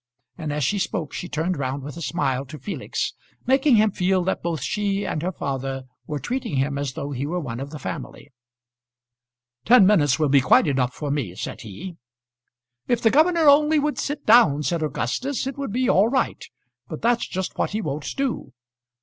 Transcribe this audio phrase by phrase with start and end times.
[0.35, 3.13] And as she spoke she turned round with a smile to Felix,
[3.45, 7.27] making him feel that both she and her father were treating him as though he
[7.27, 8.31] were one of the family.
[9.63, 11.97] "Ten minutes will be quite enough for me," said he.
[12.87, 16.43] "If the governor only would sit down," said Augustus, "it would be all right.
[16.89, 18.53] But that's just what he won't do.